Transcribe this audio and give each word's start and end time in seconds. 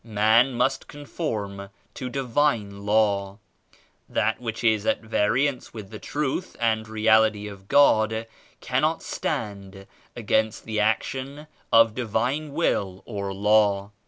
Man 0.03 0.53
must 0.53 0.87
conform 0.87 1.69
to 1.93 2.09
Divine 2.09 2.87
Law. 2.87 3.37
That 4.09 4.41
which 4.41 4.63
is 4.63 4.83
at 4.87 5.01
variance 5.01 5.75
with 5.75 5.91
the 5.91 5.99
Truth 5.99 6.57
and 6.59 6.87
Reality 6.89 7.47
of 7.47 7.67
God 7.67 8.25
cannot 8.61 9.03
stand 9.03 9.85
against 10.15 10.65
the 10.65 10.79
action 10.79 11.45
of 11.71 11.93
Divine 11.93 12.51
Will 12.53 13.03
or 13.05 13.31
Law. 13.31 13.91